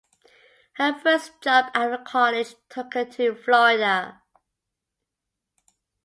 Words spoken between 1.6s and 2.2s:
out of